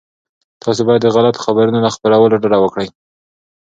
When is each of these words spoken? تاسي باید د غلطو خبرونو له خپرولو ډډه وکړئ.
تاسي 0.63 0.81
باید 0.87 1.01
د 1.03 1.07
غلطو 1.15 1.43
خبرونو 1.45 1.79
له 1.85 1.89
خپرولو 1.95 2.39
ډډه 2.43 2.57
وکړئ. 2.61 2.87